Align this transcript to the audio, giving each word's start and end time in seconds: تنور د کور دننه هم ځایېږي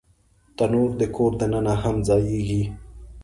تنور 0.57 0.89
د 1.01 1.03
کور 1.15 1.31
دننه 1.39 1.73
هم 1.83 1.95
ځایېږي 2.07 2.63